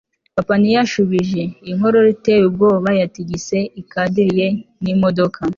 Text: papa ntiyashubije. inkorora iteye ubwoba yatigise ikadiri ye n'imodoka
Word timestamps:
papa 0.35 0.53
ntiyashubije. 0.61 1.41
inkorora 1.71 2.09
iteye 2.15 2.41
ubwoba 2.49 2.89
yatigise 2.99 3.57
ikadiri 3.81 4.31
ye 4.39 4.47
n'imodoka 4.83 5.39